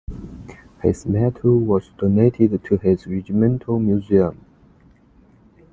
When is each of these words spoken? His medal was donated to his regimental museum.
His 0.81 1.05
medal 1.05 1.59
was 1.59 1.89
donated 1.95 2.63
to 2.63 2.77
his 2.77 3.05
regimental 3.05 3.77
museum. 3.77 4.43